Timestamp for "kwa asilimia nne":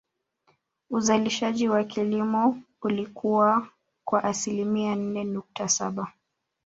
4.05-5.23